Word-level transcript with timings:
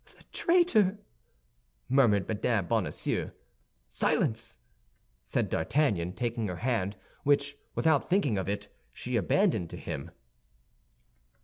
"The 0.07 0.23
traitor!" 0.31 0.97
murmured 1.87 2.27
Mme. 2.27 2.65
Bonacieux. 2.65 3.29
"Silence!" 3.87 4.57
said 5.23 5.47
D'Artagnan, 5.47 6.13
taking 6.13 6.47
her 6.47 6.55
hand, 6.55 6.95
which, 7.21 7.55
without 7.75 8.09
thinking 8.09 8.39
of 8.39 8.49
it, 8.49 8.67
she 8.93 9.15
abandoned 9.15 9.69
to 9.69 9.77
him. 9.77 10.09